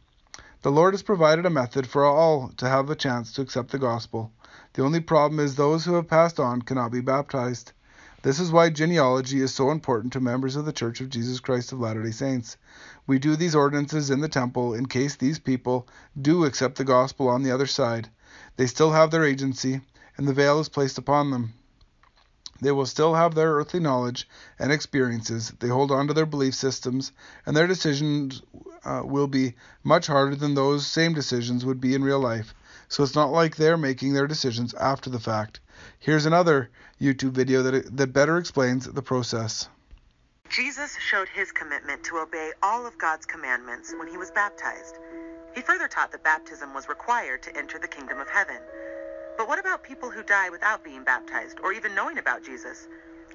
The 0.62 0.72
Lord 0.72 0.94
has 0.94 1.02
provided 1.02 1.44
a 1.44 1.50
method 1.50 1.86
for 1.86 2.06
all 2.06 2.48
to 2.56 2.68
have 2.70 2.88
a 2.88 2.96
chance 2.96 3.34
to 3.34 3.42
accept 3.42 3.72
the 3.72 3.78
gospel. 3.78 4.32
The 4.72 4.82
only 4.82 5.00
problem 5.00 5.40
is 5.40 5.56
those 5.56 5.84
who 5.84 5.92
have 5.94 6.08
passed 6.08 6.40
on 6.40 6.62
cannot 6.62 6.90
be 6.90 7.02
baptized. 7.02 7.72
This 8.24 8.40
is 8.40 8.50
why 8.50 8.70
genealogy 8.70 9.42
is 9.42 9.52
so 9.52 9.70
important 9.70 10.14
to 10.14 10.18
members 10.18 10.56
of 10.56 10.64
the 10.64 10.72
Church 10.72 11.02
of 11.02 11.10
Jesus 11.10 11.40
Christ 11.40 11.72
of 11.72 11.80
Latter 11.80 12.02
day 12.02 12.10
Saints. 12.10 12.56
We 13.06 13.18
do 13.18 13.36
these 13.36 13.54
ordinances 13.54 14.08
in 14.08 14.20
the 14.20 14.30
temple 14.30 14.72
in 14.72 14.86
case 14.86 15.14
these 15.14 15.38
people 15.38 15.86
do 16.18 16.46
accept 16.46 16.76
the 16.76 16.84
gospel 16.84 17.28
on 17.28 17.42
the 17.42 17.50
other 17.50 17.66
side. 17.66 18.08
They 18.56 18.66
still 18.66 18.92
have 18.92 19.10
their 19.10 19.26
agency, 19.26 19.82
and 20.16 20.26
the 20.26 20.32
veil 20.32 20.58
is 20.58 20.70
placed 20.70 20.96
upon 20.96 21.32
them. 21.32 21.52
They 22.62 22.72
will 22.72 22.86
still 22.86 23.12
have 23.12 23.34
their 23.34 23.56
earthly 23.56 23.80
knowledge 23.80 24.26
and 24.58 24.72
experiences. 24.72 25.52
They 25.60 25.68
hold 25.68 25.90
on 25.90 26.06
to 26.06 26.14
their 26.14 26.24
belief 26.24 26.54
systems, 26.54 27.12
and 27.44 27.54
their 27.54 27.66
decisions 27.66 28.40
uh, 28.86 29.02
will 29.04 29.26
be 29.26 29.54
much 29.82 30.06
harder 30.06 30.34
than 30.34 30.54
those 30.54 30.86
same 30.86 31.12
decisions 31.12 31.66
would 31.66 31.78
be 31.78 31.94
in 31.94 32.02
real 32.02 32.20
life. 32.20 32.54
So 32.88 33.02
it's 33.02 33.14
not 33.14 33.32
like 33.32 33.56
they're 33.56 33.76
making 33.76 34.12
their 34.12 34.26
decisions 34.26 34.74
after 34.74 35.10
the 35.10 35.20
fact. 35.20 35.60
Here's 35.98 36.26
another 36.26 36.70
YouTube 37.00 37.32
video 37.32 37.62
that, 37.62 37.96
that 37.96 38.12
better 38.12 38.38
explains 38.38 38.86
the 38.86 39.02
process. 39.02 39.68
Jesus 40.50 40.96
showed 40.98 41.28
his 41.28 41.50
commitment 41.50 42.04
to 42.04 42.18
obey 42.18 42.52
all 42.62 42.86
of 42.86 42.98
God's 42.98 43.26
commandments 43.26 43.94
when 43.98 44.08
he 44.08 44.16
was 44.16 44.30
baptized. 44.30 44.98
He 45.54 45.62
further 45.62 45.88
taught 45.88 46.12
that 46.12 46.22
baptism 46.22 46.74
was 46.74 46.88
required 46.88 47.42
to 47.44 47.56
enter 47.56 47.78
the 47.78 47.88
kingdom 47.88 48.20
of 48.20 48.28
heaven. 48.28 48.58
But 49.36 49.48
what 49.48 49.58
about 49.58 49.82
people 49.82 50.10
who 50.10 50.22
die 50.22 50.50
without 50.50 50.84
being 50.84 51.02
baptized 51.02 51.58
or 51.62 51.72
even 51.72 51.94
knowing 51.94 52.18
about 52.18 52.44
Jesus? 52.44 52.86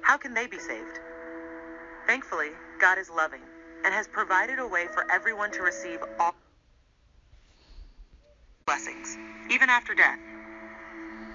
How 0.02 0.16
can 0.16 0.32
they 0.32 0.46
be 0.46 0.58
saved? 0.58 1.00
Thankfully, 2.06 2.50
God 2.80 2.98
is 2.98 3.10
loving 3.10 3.42
and 3.84 3.92
has 3.92 4.08
provided 4.08 4.58
a 4.58 4.66
way 4.66 4.86
for 4.94 5.10
everyone 5.10 5.50
to 5.52 5.62
receive 5.62 5.98
all 6.18 6.34
blessings, 8.70 9.18
even 9.50 9.68
after 9.68 9.96
death. 9.96 10.20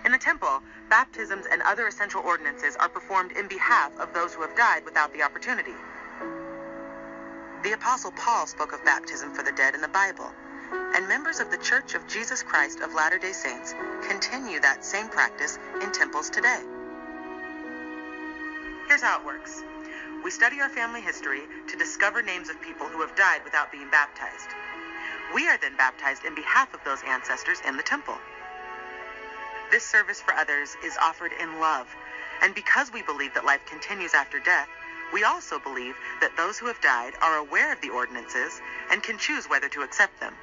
In 0.05 0.13
the 0.13 0.17
temple, 0.17 0.63
baptisms 0.89 1.45
and 1.51 1.61
other 1.63 1.85
essential 1.87 2.21
ordinances 2.21 2.77
are 2.77 2.87
performed 2.87 3.33
in 3.33 3.49
behalf 3.49 3.91
of 3.99 4.13
those 4.13 4.33
who 4.33 4.41
have 4.41 4.55
died 4.55 4.85
without 4.85 5.11
the 5.11 5.21
opportunity. 5.21 5.75
The 7.63 7.73
Apostle 7.73 8.13
Paul 8.15 8.47
spoke 8.47 8.71
of 8.71 8.85
baptism 8.85 9.33
for 9.35 9.43
the 9.43 9.51
dead 9.51 9.75
in 9.75 9.81
the 9.81 9.89
Bible. 9.89 10.31
and 10.95 11.09
members 11.09 11.41
of 11.41 11.51
the 11.51 11.57
Church 11.57 11.93
of 11.93 12.07
Jesus 12.07 12.41
Christ 12.41 12.79
of 12.79 12.93
Latter 12.93 13.19
day 13.19 13.33
Saints 13.33 13.75
continue 14.07 14.61
that 14.61 14.85
same 14.85 15.09
practice 15.09 15.59
in 15.83 15.91
temples 15.91 16.29
today. 16.29 16.61
Here's 18.87 19.01
how 19.01 19.19
it 19.19 19.25
works 19.25 19.61
we 20.23 20.31
study 20.31 20.61
our 20.61 20.69
family 20.69 21.01
history 21.01 21.41
to 21.67 21.77
discover 21.77 22.21
names 22.21 22.49
of 22.49 22.61
people 22.61 22.87
who 22.87 23.01
have 23.01 23.13
died 23.15 23.41
without 23.43 23.73
being 23.73 23.89
baptized. 23.91 24.49
We 25.33 25.47
are 25.47 25.57
then 25.57 25.75
baptized 25.75 26.23
in 26.23 26.35
behalf 26.35 26.73
of 26.73 26.83
those 26.83 27.03
ancestors 27.07 27.59
in 27.67 27.77
the 27.77 27.83
temple. 27.83 28.17
This 29.71 29.85
service 29.85 30.21
for 30.21 30.33
others 30.33 30.77
is 30.83 30.97
offered 31.01 31.31
in 31.41 31.59
love, 31.59 31.87
and 32.41 32.53
because 32.53 32.93
we 32.93 33.01
believe 33.01 33.33
that 33.33 33.45
life 33.45 33.65
continues 33.65 34.13
after 34.13 34.39
death, 34.39 34.69
we 35.13 35.23
also 35.23 35.59
believe 35.59 35.95
that 36.21 36.35
those 36.37 36.57
who 36.57 36.67
have 36.67 36.81
died 36.81 37.13
are 37.21 37.37
aware 37.37 37.71
of 37.73 37.81
the 37.81 37.89
ordinances 37.89 38.61
and 38.91 39.01
can 39.01 39.17
choose 39.17 39.45
whether 39.45 39.69
to 39.69 39.81
accept 39.81 40.19
them. 40.19 40.35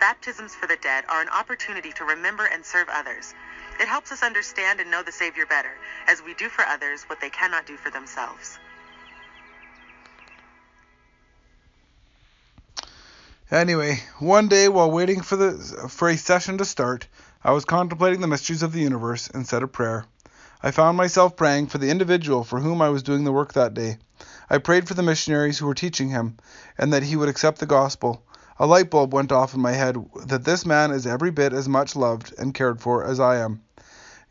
Baptisms 0.00 0.54
for 0.54 0.66
the 0.66 0.76
dead 0.76 1.04
are 1.08 1.22
an 1.22 1.28
opportunity 1.28 1.92
to 1.92 2.04
remember 2.04 2.46
and 2.46 2.64
serve 2.64 2.88
others. 2.90 3.34
It 3.80 3.88
helps 3.88 4.12
us 4.12 4.22
understand 4.22 4.80
and 4.80 4.90
know 4.90 5.02
the 5.02 5.12
Savior 5.12 5.46
better, 5.46 5.76
as 6.06 6.22
we 6.22 6.34
do 6.34 6.48
for 6.48 6.64
others 6.64 7.04
what 7.04 7.20
they 7.20 7.30
cannot 7.30 7.66
do 7.66 7.76
for 7.76 7.90
themselves. 7.90 8.58
Anyway, 13.50 14.02
one 14.18 14.48
day 14.48 14.68
while 14.68 14.90
waiting 14.90 15.20
for 15.20 15.36
the 15.36 15.52
for 15.88 16.08
a 16.08 16.16
session 16.16 16.58
to 16.58 16.64
start, 16.64 17.06
I 17.44 17.52
was 17.52 17.64
contemplating 17.64 18.20
the 18.20 18.26
mysteries 18.26 18.64
of 18.64 18.72
the 18.72 18.80
universe 18.80 19.28
and 19.28 19.46
said 19.46 19.62
a 19.62 19.68
prayer. 19.68 20.04
I 20.64 20.72
found 20.72 20.96
myself 20.96 21.36
praying 21.36 21.68
for 21.68 21.78
the 21.78 21.88
individual 21.88 22.42
for 22.42 22.58
whom 22.58 22.82
I 22.82 22.88
was 22.88 23.04
doing 23.04 23.22
the 23.22 23.30
work 23.30 23.52
that 23.52 23.72
day. 23.72 23.98
I 24.50 24.58
prayed 24.58 24.88
for 24.88 24.94
the 24.94 25.04
missionaries 25.04 25.58
who 25.58 25.66
were 25.66 25.74
teaching 25.74 26.08
him, 26.08 26.38
and 26.76 26.92
that 26.92 27.04
he 27.04 27.14
would 27.14 27.28
accept 27.28 27.60
the 27.60 27.66
gospel. 27.66 28.24
A 28.58 28.66
light 28.66 28.90
bulb 28.90 29.14
went 29.14 29.30
off 29.30 29.54
in 29.54 29.60
my 29.60 29.74
head 29.74 29.96
that 30.24 30.42
this 30.42 30.66
man 30.66 30.90
is 30.90 31.06
every 31.06 31.30
bit 31.30 31.52
as 31.52 31.68
much 31.68 31.94
loved 31.94 32.34
and 32.36 32.52
cared 32.52 32.80
for 32.80 33.04
as 33.04 33.20
I 33.20 33.36
am. 33.36 33.62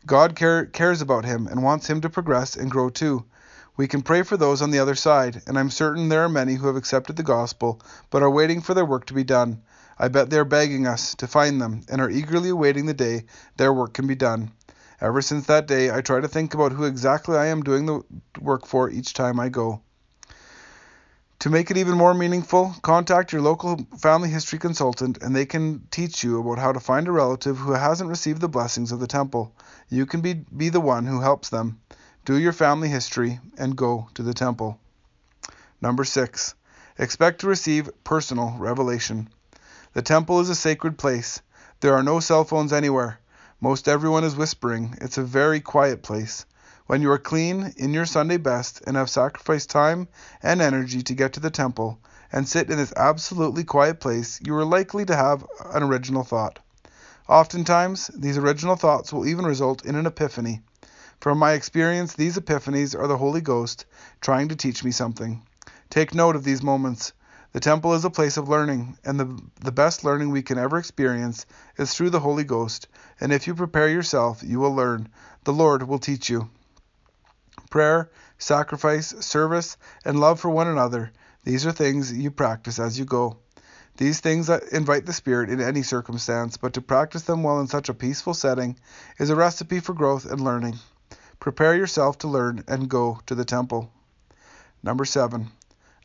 God 0.04 0.36
care, 0.36 0.66
cares 0.66 1.00
about 1.00 1.24
him 1.24 1.46
and 1.46 1.62
wants 1.62 1.88
him 1.88 2.02
to 2.02 2.10
progress 2.10 2.54
and 2.54 2.70
grow 2.70 2.90
too. 2.90 3.24
We 3.76 3.88
can 3.88 4.00
pray 4.00 4.22
for 4.22 4.38
those 4.38 4.62
on 4.62 4.70
the 4.70 4.78
other 4.78 4.94
side, 4.94 5.42
and 5.46 5.58
I'm 5.58 5.68
certain 5.68 6.08
there 6.08 6.24
are 6.24 6.30
many 6.30 6.54
who 6.54 6.66
have 6.66 6.76
accepted 6.76 7.16
the 7.16 7.22
gospel 7.22 7.82
but 8.08 8.22
are 8.22 8.30
waiting 8.30 8.62
for 8.62 8.72
their 8.72 8.86
work 8.86 9.04
to 9.06 9.14
be 9.14 9.24
done. 9.24 9.62
I 9.98 10.08
bet 10.08 10.30
they 10.30 10.38
are 10.38 10.44
begging 10.46 10.86
us 10.86 11.14
to 11.16 11.26
find 11.26 11.60
them 11.60 11.82
and 11.88 12.00
are 12.00 12.10
eagerly 12.10 12.48
awaiting 12.48 12.86
the 12.86 12.94
day 12.94 13.24
their 13.58 13.74
work 13.74 13.92
can 13.92 14.06
be 14.06 14.14
done. 14.14 14.52
Ever 14.98 15.20
since 15.20 15.46
that 15.46 15.66
day, 15.66 15.90
I 15.90 16.00
try 16.00 16.20
to 16.20 16.28
think 16.28 16.54
about 16.54 16.72
who 16.72 16.84
exactly 16.84 17.36
I 17.36 17.46
am 17.46 17.62
doing 17.62 17.84
the 17.84 18.02
work 18.40 18.66
for 18.66 18.88
each 18.88 19.12
time 19.12 19.38
I 19.38 19.50
go. 19.50 19.82
To 21.40 21.50
make 21.50 21.70
it 21.70 21.76
even 21.76 21.98
more 21.98 22.14
meaningful, 22.14 22.74
contact 22.80 23.30
your 23.30 23.42
local 23.42 23.86
family 23.98 24.30
history 24.30 24.58
consultant 24.58 25.18
and 25.22 25.36
they 25.36 25.44
can 25.44 25.86
teach 25.90 26.24
you 26.24 26.40
about 26.40 26.58
how 26.58 26.72
to 26.72 26.80
find 26.80 27.06
a 27.08 27.12
relative 27.12 27.58
who 27.58 27.72
hasn't 27.72 28.08
received 28.08 28.40
the 28.40 28.48
blessings 28.48 28.90
of 28.90 29.00
the 29.00 29.06
temple. 29.06 29.54
You 29.90 30.06
can 30.06 30.22
be, 30.22 30.32
be 30.32 30.70
the 30.70 30.80
one 30.80 31.04
who 31.04 31.20
helps 31.20 31.50
them. 31.50 31.78
Do 32.26 32.36
your 32.36 32.52
family 32.52 32.88
history 32.88 33.38
and 33.56 33.76
go 33.76 34.08
to 34.14 34.22
the 34.24 34.34
temple. 34.34 34.80
Number 35.80 36.02
six, 36.02 36.56
expect 36.98 37.42
to 37.42 37.46
receive 37.46 37.88
personal 38.02 38.56
revelation. 38.58 39.28
The 39.92 40.02
temple 40.02 40.40
is 40.40 40.50
a 40.50 40.56
sacred 40.56 40.98
place. 40.98 41.40
There 41.78 41.94
are 41.94 42.02
no 42.02 42.18
cell 42.18 42.42
phones 42.42 42.72
anywhere. 42.72 43.20
Most 43.60 43.86
everyone 43.86 44.24
is 44.24 44.34
whispering. 44.34 44.98
It's 45.00 45.18
a 45.18 45.22
very 45.22 45.60
quiet 45.60 46.02
place. 46.02 46.46
When 46.88 47.00
you 47.00 47.12
are 47.12 47.18
clean, 47.18 47.72
in 47.76 47.94
your 47.94 48.06
Sunday 48.06 48.38
best, 48.38 48.82
and 48.88 48.96
have 48.96 49.08
sacrificed 49.08 49.70
time 49.70 50.08
and 50.42 50.60
energy 50.60 51.02
to 51.02 51.14
get 51.14 51.34
to 51.34 51.40
the 51.40 51.48
temple 51.48 52.00
and 52.32 52.48
sit 52.48 52.68
in 52.68 52.76
this 52.76 52.92
absolutely 52.96 53.62
quiet 53.62 54.00
place, 54.00 54.40
you 54.44 54.52
are 54.56 54.64
likely 54.64 55.04
to 55.04 55.14
have 55.14 55.46
an 55.66 55.84
original 55.84 56.24
thought. 56.24 56.58
Oftentimes, 57.28 58.08
these 58.16 58.36
original 58.36 58.74
thoughts 58.74 59.12
will 59.12 59.28
even 59.28 59.46
result 59.46 59.84
in 59.84 59.94
an 59.94 60.06
epiphany. 60.06 60.62
From 61.20 61.38
my 61.38 61.52
experience, 61.52 62.14
these 62.14 62.36
epiphanies 62.38 62.94
are 62.94 63.08
the 63.08 63.16
Holy 63.16 63.40
Ghost 63.40 63.84
trying 64.20 64.48
to 64.48 64.56
teach 64.56 64.84
me 64.84 64.90
something. 64.90 65.42
Take 65.90 66.14
note 66.14 66.36
of 66.36 66.44
these 66.44 66.62
moments. 66.62 67.12
The 67.52 67.60
temple 67.60 67.94
is 67.94 68.04
a 68.04 68.10
place 68.10 68.36
of 68.36 68.48
learning, 68.48 68.98
and 69.04 69.18
the, 69.18 69.40
the 69.60 69.72
best 69.72 70.04
learning 70.04 70.30
we 70.30 70.42
can 70.42 70.58
ever 70.58 70.78
experience 70.78 71.46
is 71.78 71.94
through 71.94 72.10
the 72.10 72.20
Holy 72.20 72.44
Ghost. 72.44 72.86
And 73.18 73.32
if 73.32 73.46
you 73.46 73.54
prepare 73.54 73.88
yourself, 73.88 74.42
you 74.42 74.60
will 74.60 74.74
learn. 74.74 75.08
The 75.44 75.52
Lord 75.52 75.82
will 75.88 75.98
teach 75.98 76.28
you. 76.28 76.50
Prayer, 77.70 78.10
sacrifice, 78.38 79.08
service, 79.24 79.76
and 80.04 80.20
love 80.20 80.38
for 80.38 80.50
one 80.50 80.68
another, 80.68 81.12
these 81.44 81.64
are 81.64 81.72
things 81.72 82.12
you 82.12 82.30
practice 82.30 82.78
as 82.78 82.98
you 82.98 83.04
go. 83.04 83.38
These 83.96 84.20
things 84.20 84.50
uh, 84.50 84.60
invite 84.72 85.06
the 85.06 85.12
Spirit 85.12 85.48
in 85.48 85.60
any 85.60 85.82
circumstance, 85.82 86.56
but 86.56 86.74
to 86.74 86.82
practice 86.82 87.22
them 87.22 87.42
while 87.42 87.60
in 87.60 87.66
such 87.66 87.88
a 87.88 87.94
peaceful 87.94 88.34
setting 88.34 88.76
is 89.18 89.30
a 89.30 89.36
recipe 89.36 89.80
for 89.80 89.94
growth 89.94 90.30
and 90.30 90.40
learning. 90.40 90.78
Prepare 91.40 91.74
yourself 91.76 92.18
to 92.18 92.28
learn 92.28 92.64
and 92.66 92.88
go 92.88 93.20
to 93.26 93.34
the 93.34 93.44
temple. 93.44 93.90
Number 94.82 95.04
seven, 95.04 95.50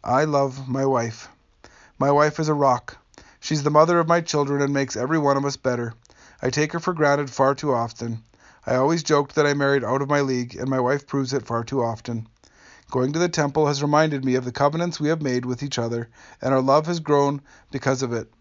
I 0.04 0.26
love 0.26 0.68
my 0.68 0.86
wife. 0.86 1.30
My 1.98 2.12
wife 2.12 2.40
is 2.40 2.50
a 2.50 2.54
rock. 2.54 2.98
She's 3.40 3.64
the 3.64 3.70
mother 3.70 4.00
of 4.00 4.08
my 4.08 4.22
children 4.22 4.62
and 4.62 4.74
makes 4.74 4.96
every 4.96 5.18
one 5.18 5.38
of 5.38 5.46
us 5.46 5.58
better. 5.58 5.94
I 6.42 6.50
take 6.50 6.74
her 6.74 6.80
for 6.80 6.94
granted 6.94 7.30
far 7.30 7.56
too 7.56 7.74
often. 7.74 8.24
I 8.66 8.76
always 8.76 9.04
joked 9.04 9.36
that 9.36 9.48
I 9.48 9.54
married 9.54 9.84
out 9.84 10.02
of 10.02 10.10
my 10.10 10.22
league, 10.22 10.56
and 10.56 10.70
my 10.70 10.80
wife 10.80 11.08
proves 11.08 11.34
it 11.34 11.46
far 11.46 11.64
too 11.64 11.84
often. 11.84 12.28
Going 12.92 13.14
to 13.14 13.20
the 13.20 13.30
temple 13.30 13.68
has 13.68 13.82
reminded 13.82 14.26
me 14.26 14.36
of 14.36 14.46
the 14.46 14.52
covenants 14.52 15.00
we 15.00 15.10
have 15.10 15.22
made 15.22 15.46
with 15.46 15.64
each 15.64 15.80
other, 15.80 16.10
and 16.42 16.54
our 16.54 16.62
love 16.62 16.88
has 16.88 17.00
grown 17.00 17.42
because 17.72 18.04
of 18.04 18.14
it. 18.14 18.32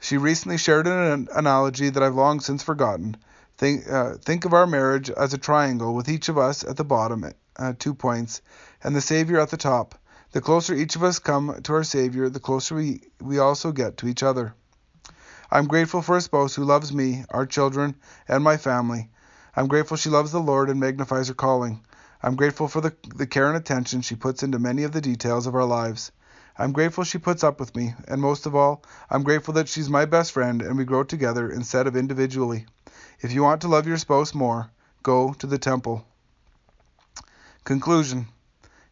She 0.00 0.16
recently 0.18 0.58
shared 0.58 0.86
an 0.86 1.28
analogy 1.34 1.88
that 1.88 2.02
I've 2.02 2.14
long 2.14 2.40
since 2.40 2.62
forgotten. 2.62 3.16
Think, 3.60 3.90
uh, 3.90 4.14
think 4.14 4.46
of 4.46 4.54
our 4.54 4.66
marriage 4.66 5.10
as 5.10 5.34
a 5.34 5.38
triangle 5.38 5.94
with 5.94 6.08
each 6.08 6.30
of 6.30 6.38
us 6.38 6.64
at 6.64 6.78
the 6.78 6.82
bottom, 6.84 7.30
uh, 7.58 7.74
two 7.78 7.92
points, 7.92 8.40
and 8.82 8.96
the 8.96 9.02
Savior 9.02 9.38
at 9.38 9.50
the 9.50 9.58
top. 9.58 9.96
The 10.32 10.40
closer 10.40 10.72
each 10.72 10.96
of 10.96 11.02
us 11.02 11.18
come 11.18 11.60
to 11.64 11.74
our 11.74 11.84
Savior, 11.84 12.30
the 12.30 12.40
closer 12.40 12.76
we, 12.76 13.02
we 13.20 13.38
also 13.38 13.70
get 13.70 13.98
to 13.98 14.08
each 14.08 14.22
other. 14.22 14.54
I'm 15.50 15.66
grateful 15.66 16.00
for 16.00 16.16
a 16.16 16.22
spouse 16.22 16.54
who 16.54 16.64
loves 16.64 16.90
me, 16.90 17.26
our 17.28 17.44
children, 17.44 17.96
and 18.26 18.42
my 18.42 18.56
family. 18.56 19.10
I'm 19.54 19.68
grateful 19.68 19.98
she 19.98 20.08
loves 20.08 20.32
the 20.32 20.40
Lord 20.40 20.70
and 20.70 20.80
magnifies 20.80 21.28
her 21.28 21.34
calling. 21.34 21.84
I'm 22.22 22.36
grateful 22.36 22.66
for 22.66 22.80
the, 22.80 22.94
the 23.14 23.26
care 23.26 23.48
and 23.48 23.58
attention 23.58 24.00
she 24.00 24.16
puts 24.16 24.42
into 24.42 24.58
many 24.58 24.84
of 24.84 24.92
the 24.92 25.02
details 25.02 25.46
of 25.46 25.54
our 25.54 25.66
lives. 25.66 26.12
I'm 26.56 26.72
grateful 26.72 27.04
she 27.04 27.18
puts 27.18 27.44
up 27.44 27.60
with 27.60 27.76
me, 27.76 27.94
and 28.08 28.22
most 28.22 28.46
of 28.46 28.56
all, 28.56 28.82
I'm 29.10 29.22
grateful 29.22 29.52
that 29.52 29.68
she's 29.68 29.90
my 29.90 30.06
best 30.06 30.32
friend 30.32 30.62
and 30.62 30.78
we 30.78 30.86
grow 30.86 31.04
together 31.04 31.50
instead 31.50 31.86
of 31.86 31.94
individually. 31.94 32.64
If 33.22 33.32
you 33.32 33.42
want 33.42 33.60
to 33.62 33.68
love 33.68 33.86
your 33.86 33.98
spouse 33.98 34.34
more, 34.34 34.70
go 35.02 35.34
to 35.34 35.46
the 35.46 35.58
temple. 35.58 36.06
Conclusion 37.64 38.28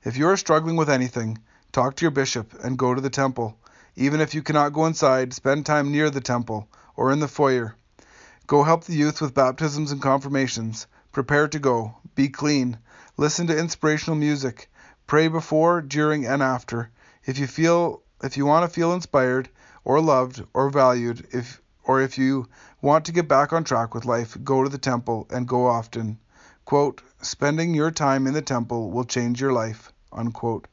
if 0.05 0.17
you 0.17 0.29
are 0.29 0.37
struggling 0.37 0.77
with 0.77 0.89
anything, 0.89 1.39
talk 1.73 1.97
to 1.97 2.05
your 2.05 2.11
bishop 2.11 2.55
and 2.63 2.79
go 2.79 2.95
to 2.95 3.01
the 3.01 3.11
temple. 3.11 3.59
Even 3.97 4.21
if 4.21 4.35
you 4.35 4.43
cannot 4.43 4.73
go 4.73 4.87
inside, 4.87 5.33
spend 5.33 5.67
time 5.67 5.91
near 5.91 6.09
the 6.09 6.21
temple 6.21 6.69
or 6.95 7.11
in 7.11 7.19
the 7.19 7.27
foyer. 7.27 7.75
Go 8.47 8.63
help 8.63 8.85
the 8.85 8.95
youth 8.95 9.21
with 9.21 9.35
baptisms 9.35 9.91
and 9.91 10.01
confirmations. 10.01 10.87
Prepare 11.11 11.49
to 11.49 11.59
go. 11.59 11.97
Be 12.15 12.29
clean. 12.29 12.79
Listen 13.17 13.49
to 13.49 13.59
inspirational 13.59 14.17
music. 14.17 14.71
Pray 15.07 15.27
before, 15.29 15.81
during, 15.81 16.27
and 16.27 16.43
after. 16.43 16.91
If 17.25 17.39
you 17.39 17.47
feel 17.47 18.03
if 18.23 18.37
you 18.37 18.47
want 18.47 18.65
to 18.65 18.75
feel 18.75 18.93
inspired 18.93 19.49
or 19.85 20.01
loved 20.01 20.45
or 20.55 20.71
valued, 20.71 21.27
if 21.33 21.61
or 21.89 22.03
if 22.03 22.19
you 22.19 22.47
want 22.83 23.07
to 23.07 23.13
get 23.13 23.27
back 23.27 23.53
on 23.53 23.65
track 23.65 23.95
with 23.95 24.05
life, 24.05 24.37
go 24.45 24.63
to 24.63 24.69
the 24.69 24.79
temple 24.79 25.27
and 25.31 25.49
go 25.49 25.67
often. 25.67 26.19
Quote, 26.67 27.01
spending 27.23 27.75
your 27.75 27.91
time 27.91 28.27
in 28.27 28.35
the 28.35 28.43
temple 28.43 28.91
will 28.91 29.05
change 29.05 29.41
your 29.41 29.55
life, 29.55 29.91
unquote. 30.13 30.69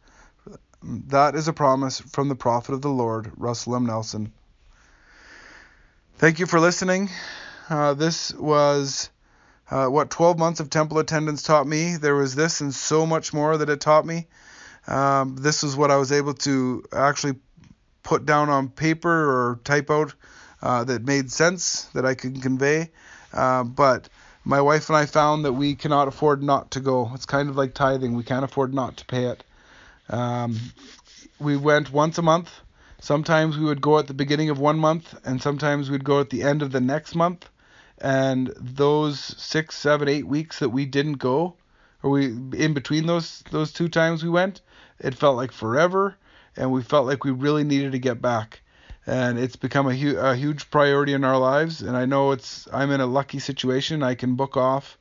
That 0.84 1.34
is 1.36 1.48
a 1.48 1.53
promise 1.53 2.01
from 2.01 2.27
the 2.27 2.36
prophet 2.36 2.74
of 2.74 2.81
the 2.81 2.89
Lord, 2.89 3.31
Russell 3.38 3.77
M. 3.77 3.86
Nelson. 3.86 4.34
Thank 6.17 6.39
you 6.39 6.45
for 6.45 6.60
listening. 6.60 7.10
Uh, 7.69 7.93
this 7.93 8.34
was 8.34 9.10
uh, 9.72 9.88
what 9.88 10.10
12 10.10 10.38
months 10.38 10.60
of 10.60 10.69
temple 10.69 11.00
attendance 11.00 11.43
taught 11.43 11.65
me. 11.65 11.95
There 11.95 12.15
was 12.15 12.36
this 12.36 12.60
and 12.60 12.74
so 12.74 13.05
much 13.05 13.34
more 13.34 13.57
that 13.57 13.69
it 13.69 13.79
taught 13.79 14.05
me. 14.05 14.27
Um, 14.86 15.38
this 15.38 15.63
is 15.63 15.77
what 15.77 15.91
I 15.91 15.95
was 15.95 16.12
able 16.12 16.34
to 16.34 16.84
actually 16.93 17.36
put 18.03 18.25
down 18.25 18.50
on 18.50 18.67
paper 18.67 19.10
or 19.10 19.62
type 19.63 19.89
out 19.89 20.13
uh, 20.65 20.84
that 20.84 21.05
made 21.05 21.31
sense 21.31 21.84
that 21.93 22.07
I 22.07 22.15
could 22.15 22.41
convey. 22.41 22.89
Uh, 23.31 23.63
but 23.63 24.10
my 24.43 24.62
wife 24.62 24.89
and 24.89 24.98
I 24.98 25.05
found 25.05 25.45
that 25.45 25.53
we 25.53 25.75
cannot 25.75 26.07
afford 26.07 26.41
not 26.41 26.72
to 26.72 26.79
go. 26.79 27.12
It's 27.13 27.27
kind 27.27 27.50
of 27.50 27.55
like 27.55 27.75
tithing. 27.75 28.15
We 28.15 28.24
can't 28.24 28.43
afford 28.43 28.74
not 28.74 28.98
to 28.98 29.05
pay 29.05 29.25
it. 29.25 29.43
Um, 30.10 30.60
we 31.39 31.55
went 31.55 31.93
once 31.93 32.17
a 32.17 32.24
month. 32.24 32.50
Sometimes 33.00 33.60
we 33.60 33.65
would 33.65 33.79
go 33.81 34.00
at 34.00 34.07
the 34.07 34.15
beginning 34.15 34.50
of 34.50 34.57
one 34.57 34.79
month, 34.79 35.13
and 35.24 35.39
sometimes 35.39 35.91
we'd 35.91 36.03
go 36.03 36.19
at 36.19 36.31
the 36.31 36.41
end 36.41 36.63
of 36.63 36.72
the 36.72 36.81
next 36.81 37.13
month. 37.13 37.48
And 38.00 38.51
those 38.60 39.19
six, 39.19 39.75
seven, 39.75 40.07
eight 40.07 40.25
weeks 40.25 40.57
that 40.60 40.69
we 40.69 40.88
didn't 40.88 41.19
go, 41.19 41.53
or 42.01 42.10
we 42.10 42.25
in 42.25 42.74
between 42.74 43.05
those 43.05 43.43
those 43.51 43.72
two 43.72 43.88
times 43.88 44.24
we 44.24 44.29
went, 44.29 44.62
it 45.00 45.13
felt 45.13 45.38
like 45.38 45.51
forever, 45.51 46.17
and 46.57 46.72
we 46.72 46.81
felt 46.81 47.05
like 47.05 47.24
we 47.24 47.31
really 47.31 47.63
needed 47.63 47.91
to 47.91 48.00
get 48.00 48.19
back. 48.19 48.62
And 49.07 49.38
it's 49.38 49.55
become 49.55 49.88
a, 49.88 49.95
hu- 49.95 50.17
a 50.17 50.35
huge 50.35 50.69
priority 50.71 51.13
in 51.13 51.24
our 51.24 51.38
lives. 51.38 51.81
And 51.81 51.95
I 51.95 52.05
know 52.05 52.31
it's 52.31 52.67
I'm 52.74 52.91
in 52.91 53.01
a 53.01 53.05
lucky 53.05 53.39
situation. 53.39 54.03
I 54.03 54.15
can 54.15 54.35
book 54.35 54.57
off 54.57 54.97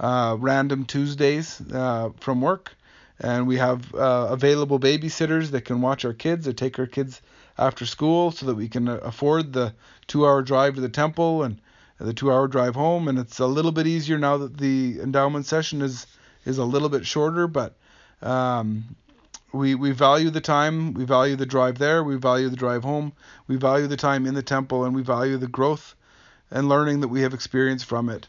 uh, 0.00 0.36
random 0.38 0.84
Tuesdays 0.84 1.60
uh, 1.72 2.10
from 2.18 2.40
work, 2.40 2.72
and 3.20 3.46
we 3.46 3.58
have 3.58 3.94
uh, 3.94 4.28
available 4.30 4.80
babysitters 4.80 5.50
that 5.50 5.64
can 5.64 5.80
watch 5.80 6.04
our 6.04 6.14
kids 6.14 6.48
or 6.48 6.52
take 6.52 6.78
our 6.78 6.86
kids 6.86 7.22
after 7.56 7.86
school, 7.86 8.32
so 8.32 8.46
that 8.46 8.56
we 8.56 8.68
can 8.68 8.88
afford 8.88 9.52
the 9.52 9.72
two-hour 10.08 10.42
drive 10.42 10.74
to 10.74 10.80
the 10.80 10.88
temple 10.88 11.44
and 11.44 11.60
the 12.00 12.12
two-hour 12.12 12.48
drive 12.48 12.74
home. 12.74 13.06
And 13.06 13.18
it's 13.18 13.38
a 13.38 13.46
little 13.46 13.70
bit 13.70 13.86
easier 13.86 14.18
now 14.18 14.38
that 14.38 14.58
the 14.58 14.98
endowment 15.00 15.46
session 15.46 15.80
is 15.80 16.06
is 16.44 16.58
a 16.58 16.64
little 16.64 16.88
bit 16.88 17.06
shorter, 17.06 17.46
but 17.46 17.76
um, 18.20 18.96
we 19.54 19.74
we 19.74 19.92
value 19.92 20.30
the 20.30 20.40
time, 20.40 20.94
we 20.94 21.04
value 21.04 21.36
the 21.36 21.46
drive 21.46 21.78
there, 21.78 22.02
we 22.02 22.16
value 22.16 22.48
the 22.48 22.56
drive 22.56 22.82
home, 22.82 23.12
we 23.46 23.56
value 23.56 23.86
the 23.86 23.96
time 23.96 24.26
in 24.26 24.34
the 24.34 24.42
temple, 24.42 24.84
and 24.84 24.94
we 24.94 25.02
value 25.02 25.36
the 25.36 25.46
growth 25.46 25.94
and 26.50 26.68
learning 26.68 27.00
that 27.00 27.08
we 27.08 27.22
have 27.22 27.32
experienced 27.32 27.86
from 27.86 28.08
it. 28.08 28.26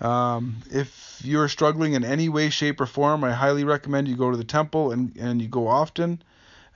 Um, 0.00 0.56
if 0.72 1.20
you're 1.22 1.48
struggling 1.48 1.92
in 1.92 2.04
any 2.04 2.28
way, 2.28 2.50
shape, 2.50 2.80
or 2.80 2.86
form, 2.86 3.22
I 3.22 3.32
highly 3.32 3.64
recommend 3.64 4.08
you 4.08 4.16
go 4.16 4.30
to 4.30 4.36
the 4.36 4.44
temple 4.44 4.90
and, 4.90 5.14
and 5.16 5.40
you 5.40 5.48
go 5.48 5.68
often. 5.68 6.22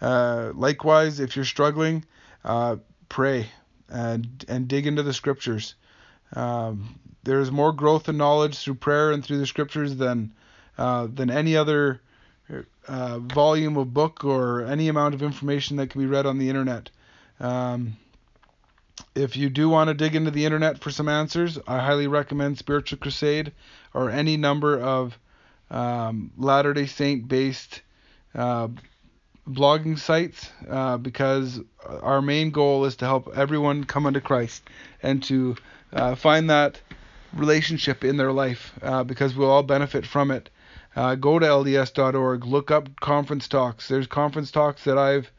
Uh, 0.00 0.52
likewise, 0.54 1.18
if 1.18 1.34
you're 1.34 1.44
struggling, 1.44 2.04
uh, 2.44 2.76
pray 3.08 3.48
and 3.88 4.44
and 4.48 4.68
dig 4.68 4.86
into 4.86 5.02
the 5.02 5.14
scriptures. 5.14 5.74
Um, 6.34 7.00
there's 7.24 7.50
more 7.50 7.72
growth 7.72 8.08
and 8.08 8.18
knowledge 8.18 8.58
through 8.58 8.74
prayer 8.74 9.12
and 9.12 9.24
through 9.24 9.38
the 9.38 9.46
scriptures 9.46 9.96
than 9.96 10.34
uh, 10.76 11.08
than 11.12 11.30
any 11.30 11.56
other 11.56 12.00
uh, 12.86 13.18
volume 13.18 13.76
of 13.76 13.92
book 13.92 14.24
or 14.24 14.62
any 14.64 14.88
amount 14.88 15.14
of 15.14 15.22
information 15.22 15.76
that 15.76 15.90
can 15.90 16.00
be 16.00 16.06
read 16.06 16.26
on 16.26 16.38
the 16.38 16.48
internet. 16.48 16.90
Um, 17.40 17.96
if 19.14 19.36
you 19.36 19.48
do 19.48 19.68
want 19.68 19.88
to 19.88 19.94
dig 19.94 20.14
into 20.14 20.30
the 20.30 20.44
internet 20.44 20.78
for 20.80 20.90
some 20.90 21.08
answers, 21.08 21.58
I 21.66 21.78
highly 21.78 22.06
recommend 22.06 22.58
Spiritual 22.58 22.98
Crusade 22.98 23.52
or 23.94 24.10
any 24.10 24.36
number 24.36 24.80
of 24.80 25.18
um, 25.70 26.30
Latter 26.36 26.72
day 26.72 26.86
Saint 26.86 27.28
based 27.28 27.82
uh, 28.34 28.68
blogging 29.48 29.98
sites 29.98 30.50
uh, 30.68 30.96
because 30.96 31.60
our 31.86 32.20
main 32.20 32.50
goal 32.50 32.84
is 32.84 32.96
to 32.96 33.04
help 33.04 33.36
everyone 33.36 33.84
come 33.84 34.06
unto 34.06 34.20
Christ 34.20 34.62
and 35.02 35.22
to 35.24 35.56
uh, 35.92 36.14
find 36.14 36.50
that 36.50 36.80
relationship 37.34 38.04
in 38.04 38.16
their 38.16 38.32
life 38.32 38.72
uh, 38.82 39.04
because 39.04 39.34
we'll 39.34 39.50
all 39.50 39.62
benefit 39.62 40.06
from 40.06 40.30
it. 40.30 40.50
Uh, 40.98 41.14
go 41.14 41.38
to 41.38 41.46
LDS.org, 41.46 42.44
look 42.44 42.72
up 42.72 42.98
conference 42.98 43.46
talks. 43.46 43.86
There's 43.86 44.08
conference 44.08 44.50
talks 44.50 44.82
that 44.82 44.98
I've 44.98 45.30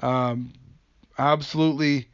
um, 0.00 0.54
absolutely 1.18 2.08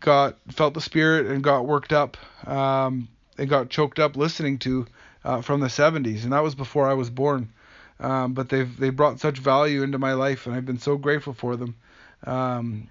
got 0.00 0.36
felt 0.50 0.74
the 0.74 0.80
spirit 0.80 1.26
and 1.26 1.40
got 1.44 1.68
worked 1.68 1.92
up 1.92 2.16
um, 2.44 3.06
and 3.38 3.48
got 3.48 3.70
choked 3.70 4.00
up 4.00 4.16
listening 4.16 4.58
to 4.58 4.86
uh, 5.24 5.40
from 5.40 5.60
the 5.60 5.68
70s, 5.68 6.24
and 6.24 6.32
that 6.32 6.42
was 6.42 6.56
before 6.56 6.88
I 6.88 6.94
was 6.94 7.10
born. 7.10 7.52
Um, 8.00 8.32
but 8.32 8.48
they've 8.48 8.76
they 8.76 8.90
brought 8.90 9.20
such 9.20 9.38
value 9.38 9.84
into 9.84 9.98
my 10.00 10.14
life, 10.14 10.46
and 10.46 10.56
I've 10.56 10.66
been 10.66 10.80
so 10.80 10.96
grateful 10.96 11.32
for 11.32 11.54
them. 11.54 11.76
Um, 12.24 12.88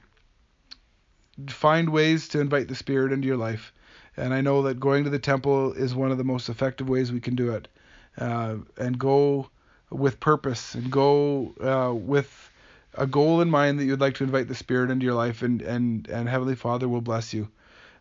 find 1.49 1.89
ways 1.89 2.29
to 2.29 2.39
invite 2.39 2.69
the 2.69 2.75
Spirit 2.75 3.11
into 3.11 3.27
your 3.27 3.35
life, 3.35 3.73
and 4.15 4.33
I 4.33 4.39
know 4.39 4.61
that 4.61 4.79
going 4.79 5.03
to 5.03 5.09
the 5.09 5.19
temple 5.19 5.73
is 5.73 5.93
one 5.93 6.13
of 6.13 6.17
the 6.17 6.23
most 6.23 6.47
effective 6.47 6.87
ways 6.87 7.11
we 7.11 7.19
can 7.19 7.35
do 7.35 7.51
it 7.51 7.67
uh, 8.17 8.55
and 8.77 8.97
go 8.97 9.49
with 9.89 10.19
purpose 10.19 10.75
and 10.75 10.91
go 10.91 11.53
uh, 11.61 11.93
with 11.93 12.51
a 12.93 13.05
goal 13.05 13.41
in 13.41 13.49
mind 13.49 13.79
that 13.79 13.85
you'd 13.85 13.99
like 13.99 14.15
to 14.15 14.23
invite 14.23 14.47
the 14.47 14.55
Spirit 14.55 14.89
into 14.89 15.05
your 15.05 15.15
life, 15.15 15.41
and 15.41 15.61
and 15.61 16.07
and 16.07 16.29
Heavenly 16.29 16.55
Father 16.55 16.87
will 16.87 17.01
bless 17.01 17.33
you. 17.33 17.47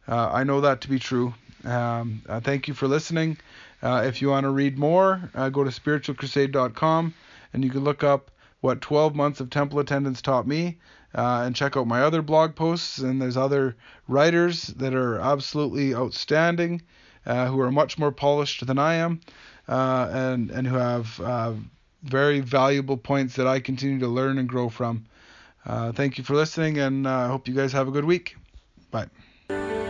Uh, 0.06 0.30
I 0.32 0.44
know 0.44 0.60
that 0.60 0.82
to 0.82 0.88
be 0.88 0.98
true. 0.98 1.34
Um, 1.64 2.22
uh, 2.28 2.40
thank 2.40 2.68
you 2.68 2.74
for 2.74 2.86
listening. 2.86 3.38
Uh, 3.82 4.04
if 4.06 4.20
you 4.20 4.28
want 4.28 4.44
to 4.44 4.50
read 4.50 4.78
more, 4.78 5.30
uh, 5.34 5.48
go 5.48 5.64
to 5.64 5.70
spiritualcrusade.com 5.70 7.14
and 7.52 7.64
you 7.64 7.70
can 7.70 7.84
look 7.84 8.04
up 8.04 8.30
what 8.60 8.80
12 8.80 9.14
months 9.14 9.40
of 9.40 9.50
temple 9.50 9.78
attendance 9.78 10.22
taught 10.22 10.46
me 10.46 10.78
uh, 11.14 11.42
and 11.44 11.56
check 11.56 11.76
out 11.76 11.86
my 11.86 12.02
other 12.02 12.22
blog 12.22 12.54
posts. 12.54 12.98
And 12.98 13.20
there's 13.20 13.36
other 13.36 13.76
writers 14.08 14.68
that 14.68 14.94
are 14.94 15.18
absolutely 15.18 15.94
outstanding 15.94 16.82
uh, 17.26 17.46
who 17.46 17.60
are 17.60 17.70
much 17.70 17.98
more 17.98 18.12
polished 18.12 18.66
than 18.66 18.78
I 18.78 18.94
am 18.94 19.20
uh, 19.68 20.08
and 20.12 20.50
and 20.50 20.66
who 20.66 20.76
have 20.76 21.20
uh, 21.20 21.52
very 22.02 22.40
valuable 22.40 22.96
points 22.96 23.36
that 23.36 23.46
I 23.46 23.60
continue 23.60 23.98
to 24.00 24.08
learn 24.08 24.38
and 24.38 24.48
grow 24.48 24.68
from. 24.68 25.06
Uh, 25.66 25.92
thank 25.92 26.18
you 26.18 26.24
for 26.24 26.34
listening, 26.34 26.78
and 26.78 27.08
I 27.08 27.28
hope 27.28 27.48
you 27.48 27.54
guys 27.54 27.72
have 27.72 27.88
a 27.88 27.90
good 27.90 28.04
week. 28.04 28.36
Bye. 28.90 29.83